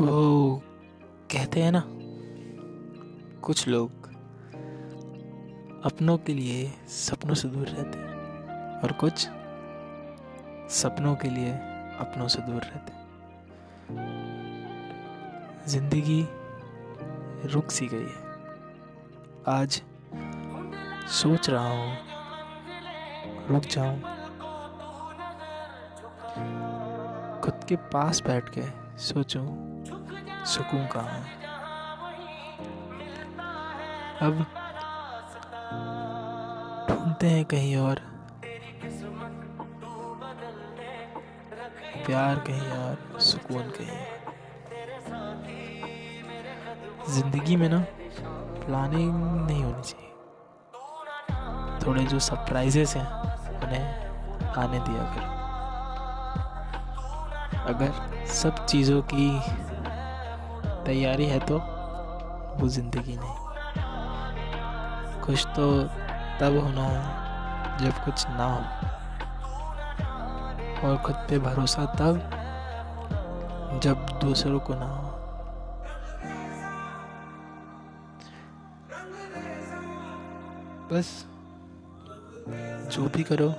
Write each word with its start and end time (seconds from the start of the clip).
वो 0.00 0.62
कहते 1.32 1.62
हैं 1.62 1.72
ना, 1.72 1.82
कुछ 3.40 3.66
लोग 3.68 3.90
अपनों 5.84 6.16
के 6.18 6.34
लिए 6.34 6.72
सपनों 6.88 7.34
से 7.34 7.48
दूर 7.48 7.66
रहते 7.66 7.98
हैं 7.98 8.80
और 8.80 8.92
कुछ 8.92 9.26
सपनों 10.72 11.14
के 11.14 11.28
लिए 11.28 11.50
अपनों 12.00 12.28
से 12.28 12.42
दूर 12.42 12.62
रहते 12.62 12.92
हैं। 12.92 13.00
ज़िंदगी 15.68 16.26
रुक 17.44 17.70
सी 17.70 17.86
गई 17.86 17.98
है। 17.98 18.20
आज 19.48 19.82
सोच 21.12 21.50
रहा 21.50 21.68
हूँ, 21.68 21.96
रुक 23.48 23.64
जाऊँ। 23.64 24.00
खुद 27.40 27.64
के 27.68 27.76
पास 27.76 28.22
बैठ 28.22 28.48
के 28.48 28.62
सोचूं 28.98 29.46
सुकून 30.44 30.86
कहाँ 30.86 31.20
अब 34.20 34.44
ढूंढते 36.88 37.26
हैं 37.26 37.44
कहीं 37.44 37.76
और। 37.76 38.00
प्यार 42.06 42.38
कहीं 42.38 42.70
और, 42.70 43.18
सुकून 43.20 43.70
कहीं 43.70 43.90
और। 43.90 44.20
ज़िंदगी 47.10 47.56
में 47.56 47.68
ना 47.68 47.78
प्लानिंग 48.66 49.14
नहीं 49.46 49.62
होनी 49.64 49.82
चाहिए। 49.82 50.10
थोड़े 51.86 52.04
जो 52.04 52.18
सरप्राइजेस 52.18 52.96
हैं, 52.96 53.06
उन्हें 53.62 53.86
आने 54.58 54.78
दिया 54.80 55.04
करो। 55.14 55.30
अगर 57.72 57.90
सब 58.34 58.64
चीज़ों 58.66 59.02
की 59.02 59.26
तैयारी 60.84 61.26
है 61.26 61.38
तो 61.40 61.58
वो 62.56 62.68
ज़िंदगी 62.68 63.16
नहीं। 63.16 63.36
कुछ 65.20 65.46
तो 65.56 65.66
तब 66.40 66.56
होना 66.58 66.84
है 66.84 67.02
जब 67.78 68.04
कुछ 68.04 68.26
ना 68.28 68.44
हो। 68.44 68.62
और 70.82 70.96
खुद 70.98 71.16
पे 71.30 71.38
भरोसा 71.38 71.84
तब 71.98 72.14
जब 73.82 74.06
दूसरों 74.20 74.60
को 74.60 74.74
ना 74.74 74.86
हो। 74.86 75.10
बस 80.92 81.08
जो 82.92 83.02
भी 83.08 83.22
करो, 83.22 83.50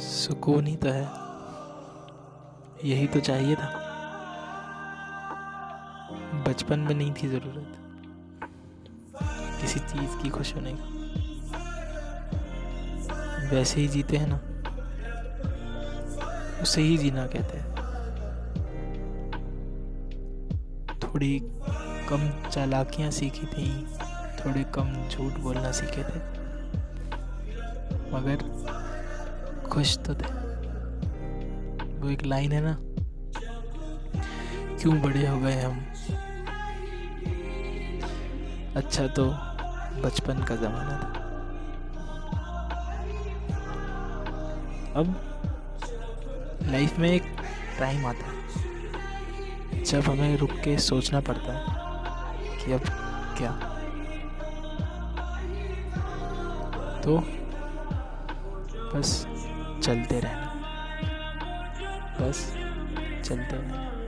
सुकून 0.00 0.66
ही 0.66 0.76
तो 0.76 0.88
है। 0.88 1.06
यही 2.84 3.06
तो 3.06 3.20
चाहिए 3.20 3.54
था। 3.56 3.79
बचपन 6.48 6.78
में 6.80 6.94
नहीं 6.94 7.12
थी 7.12 7.28
ज़रूरत। 7.28 7.76
किसी 9.60 9.80
चीज़ 9.80 10.22
की 10.22 10.28
खुश 10.28 10.54
होने 10.54 10.72
का। 10.74 11.00
वैसे 13.50 13.80
ही 13.80 13.88
जीते 13.88 14.16
हैं 14.16 14.26
ना। 14.28 14.40
उसे 16.62 16.82
ही 16.82 16.98
जीना 16.98 17.26
कहते 17.26 17.56
हैं। 17.58 17.70
थोड़ी 20.98 21.40
कम 22.08 22.50
चालाकियाँ 22.50 23.10
सीखी 23.10 23.46
थी, 23.46 23.86
थोड़े 24.36 24.64
कम 24.64 25.08
झूठ 25.08 25.32
बोलना 25.32 25.72
सीखे 25.72 26.02
थे। 26.02 26.40
मगर 28.12 28.36
खुश 29.68 29.98
तो 29.98 30.14
थे। 30.14 30.40
वो 31.98 32.10
एक 32.10 32.22
लाइन 32.26 32.52
है 32.52 32.60
ना, 32.60 32.76
क्यों 34.76 35.02
बड़े 35.02 35.26
हो 35.26 35.40
गए 35.40 35.62
हम? 35.62 35.86
अच्छा 38.76 39.06
तो 39.08 39.24
बचपन 40.02 40.42
का 40.42 40.56
ज़माना 40.56 40.96
था। 40.98 41.20
अब 44.96 45.06
लाइफ 46.70 46.98
में 46.98 47.08
एक 47.10 47.22
टाइम 47.78 48.06
आता 48.06 48.26
है, 48.26 49.82
जब 49.84 50.00
हमें 50.00 50.36
रुक 50.38 50.50
के 50.64 50.76
सोचना 50.78 51.20
पड़ता 51.20 51.52
है 51.52 51.64
कि 52.58 52.72
अब 52.72 52.82
क्या। 53.38 53.52
तो 57.04 57.18
बस 58.94 59.10
चलते 59.84 60.20
रहना, 60.20 60.48
बस 62.20 62.46
चलते 63.24 63.56
रहना। 63.56 63.99